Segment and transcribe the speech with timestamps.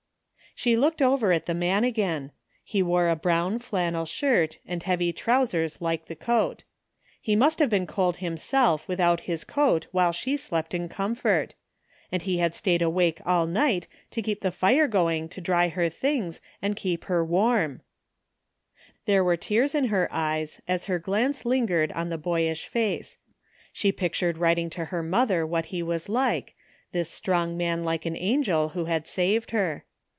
[0.53, 2.31] She looked over at the man again.
[2.61, 6.65] He wore a brown flannel shirt and heavy trousers like the coat
[7.21, 11.55] He must have been cold himself without his coat while she slept in comfort
[12.11, 15.87] And he had stayed awake all m'ght to keep the fire going to dry her
[15.87, 17.81] things and keep her warm!
[19.05, 19.37] 39 THE FINDING OF JASPER HOLT There were
[19.69, 23.17] tears in her eyes as her glance lingered on the boyish face.
[23.71, 26.55] She pictured writing to her mother what he was like,
[26.91, 29.85] this strong man like an angel who had saved her.